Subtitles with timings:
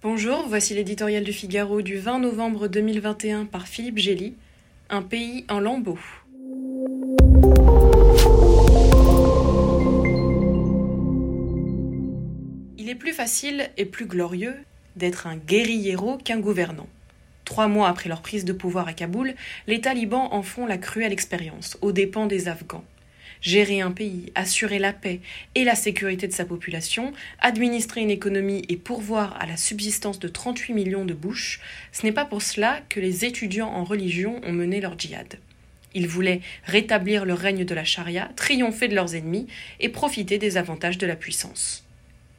[0.00, 4.34] Bonjour, voici l'éditorial du Figaro du 20 novembre 2021 par Philippe Gély,
[4.90, 5.98] Un pays en lambeaux.
[12.78, 14.54] Il est plus facile et plus glorieux
[14.94, 16.86] d'être un guérillero qu'un gouvernant.
[17.44, 19.34] Trois mois après leur prise de pouvoir à Kaboul,
[19.66, 22.84] les talibans en font la cruelle expérience, aux dépens des Afghans.
[23.40, 25.20] Gérer un pays, assurer la paix
[25.54, 30.28] et la sécurité de sa population, administrer une économie et pourvoir à la subsistance de
[30.28, 31.60] 38 millions de bouches,
[31.92, 35.38] ce n'est pas pour cela que les étudiants en religion ont mené leur djihad.
[35.94, 39.46] Ils voulaient rétablir le règne de la charia, triompher de leurs ennemis
[39.80, 41.84] et profiter des avantages de la puissance.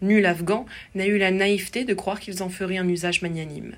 [0.02, 3.76] Nul Afghan n'a eu la naïveté de croire qu'ils en feraient un usage magnanime.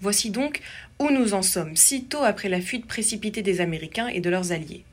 [0.00, 0.60] Voici donc
[0.98, 4.50] où nous en sommes, si tôt après la fuite précipitée des Américains et de leurs
[4.50, 4.84] alliés.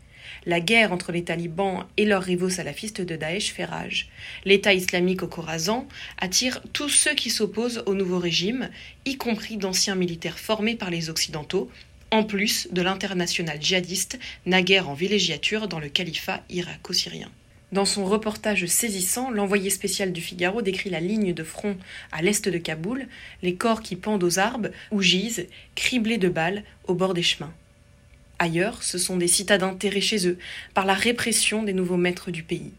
[0.45, 4.09] La guerre entre les talibans et leurs rivaux salafistes de Daesh fait rage.
[4.45, 5.87] L'État islamique au Khorasan
[6.17, 8.69] attire tous ceux qui s'opposent au nouveau régime,
[9.05, 11.69] y compris d'anciens militaires formés par les Occidentaux,
[12.11, 17.29] en plus de l'international djihadiste naguère en villégiature dans le califat irako-syrien.
[17.71, 21.77] Dans son reportage saisissant, l'envoyé spécial du Figaro décrit la ligne de front
[22.11, 23.07] à l'est de Kaboul,
[23.43, 25.45] les corps qui pendent aux arbres ou gisent,
[25.75, 27.53] criblés de balles, au bord des chemins.
[28.39, 30.37] Ailleurs, ce sont des citadins terrés chez eux
[30.73, 32.71] par la répression des nouveaux maîtres du pays.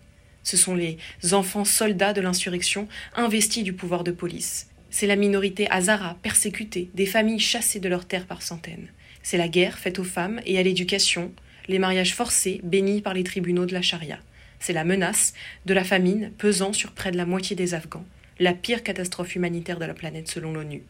[0.43, 0.97] Ce sont les
[1.33, 4.69] enfants soldats de l'insurrection investis du pouvoir de police.
[4.89, 8.89] C'est la minorité Hazara persécutée, des familles chassées de leurs terres par centaines.
[9.23, 11.31] C'est la guerre faite aux femmes et à l'éducation,
[11.69, 14.19] les mariages forcés bénis par les tribunaux de la charia.
[14.59, 15.35] C'est la menace
[15.67, 18.07] de la famine pesant sur près de la moitié des Afghans,
[18.39, 20.83] la pire catastrophe humanitaire de la planète selon l'ONU.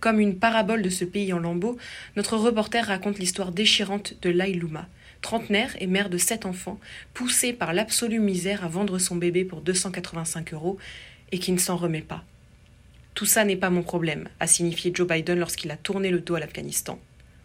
[0.00, 1.76] Comme une parabole de ce pays en lambeaux,
[2.16, 4.88] notre reporter raconte l'histoire déchirante de Lailouma,
[5.22, 6.78] trentenaire et mère de sept enfants,
[7.14, 10.78] poussée par l'absolue misère à vendre son bébé pour 285 euros
[11.32, 12.24] et qui ne s'en remet pas.
[13.14, 16.36] Tout ça n'est pas mon problème, a signifié Joe Biden lorsqu'il a tourné le dos
[16.36, 17.00] à l'Afghanistan.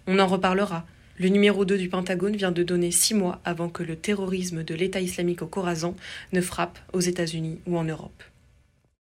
[0.06, 0.86] On en reparlera.
[1.18, 4.76] Le numéro 2 du Pentagone vient de donner six mois avant que le terrorisme de
[4.76, 5.96] l'État islamique au Khorasan
[6.32, 8.24] ne frappe aux États-Unis ou en Europe.